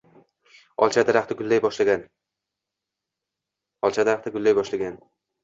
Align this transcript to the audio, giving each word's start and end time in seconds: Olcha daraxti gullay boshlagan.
Olcha 0.85 1.03
daraxti 1.09 1.37
gullay 4.37 4.55
boshlagan. 4.61 4.89